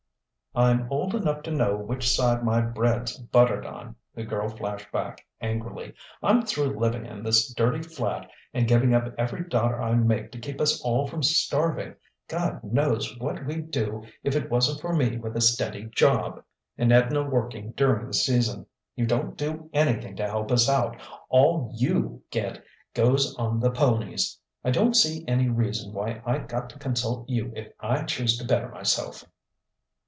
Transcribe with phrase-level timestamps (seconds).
[0.53, 5.25] "I'm old enough to know which side my bread's buttered on," the girl flashed back
[5.39, 5.93] angrily.
[6.21, 10.39] "I'm through living in this dirty flat and giving up every dollar I make to
[10.41, 11.95] keep us all from starving.
[12.27, 16.43] God knows what we'd do if it wasn't for me with a steady job,
[16.77, 18.65] and Edna working during the season.
[18.97, 20.97] You don't do anything to help us out:
[21.29, 22.61] all you get
[22.93, 24.37] goes on the ponies.
[24.65, 28.45] I don't see any reason why I got to consult you if I choose to
[28.45, 29.23] better myself."